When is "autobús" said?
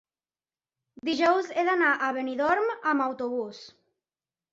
3.09-3.61